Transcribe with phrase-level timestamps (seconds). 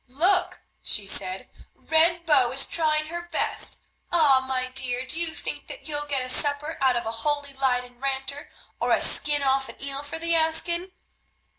[0.07, 3.81] "Look," she said, "Red Bow is trying her best.
[4.11, 4.43] Ah!
[4.47, 7.99] my dear, do you think that you'll get a supper out of a holy Leyden
[7.99, 10.89] ranter, or a skin off an eel for the asking?"